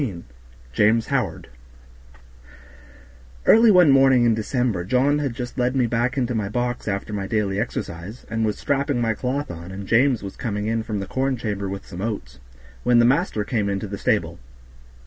14 0.01 0.23
James 0.73 1.07
Howard 1.09 1.47
Early 3.45 3.69
one 3.69 3.91
morning 3.91 4.25
in 4.25 4.33
December 4.33 4.83
John 4.83 5.19
had 5.19 5.35
just 5.35 5.59
led 5.59 5.75
me 5.75 5.87
into 6.13 6.33
my 6.33 6.49
box 6.49 6.87
after 6.87 7.13
my 7.13 7.27
daily 7.27 7.59
exercise, 7.59 8.25
and 8.27 8.43
was 8.43 8.57
strapping 8.57 8.99
my 8.99 9.13
cloth 9.13 9.51
on 9.51 9.71
and 9.71 9.85
James 9.85 10.23
was 10.23 10.35
coming 10.35 10.65
in 10.65 10.81
from 10.81 11.01
the 11.01 11.05
corn 11.05 11.37
chamber 11.37 11.69
with 11.69 11.85
some 11.85 12.01
oats, 12.01 12.39
when 12.81 12.97
the 12.97 13.05
master 13.05 13.43
came 13.43 13.69
into 13.69 13.85
the 13.85 13.99
stable. 13.99 14.39